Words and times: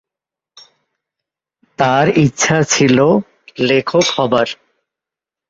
তার 1.79 2.05
ইচ্ছা 2.17 2.57
ছিল 2.63 2.97
লেখক 3.61 4.05
হবার। 4.15 4.47